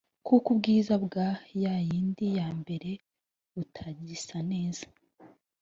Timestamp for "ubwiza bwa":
0.53-1.27